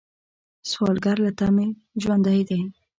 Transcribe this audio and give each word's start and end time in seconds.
سوالګر 0.69 1.17
له 1.25 1.31
تمې 1.39 1.67
ژوندی 2.01 2.41
دی 2.49 2.59